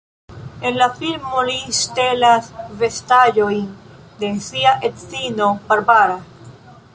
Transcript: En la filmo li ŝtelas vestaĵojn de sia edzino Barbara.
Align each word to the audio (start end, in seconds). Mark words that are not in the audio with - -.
En 0.67 0.77
la 0.83 0.85
filmo 1.01 1.43
li 1.49 1.57
ŝtelas 1.79 2.47
vestaĵojn 2.79 3.69
de 4.25 4.33
sia 4.47 4.73
edzino 4.91 5.51
Barbara. 5.69 6.19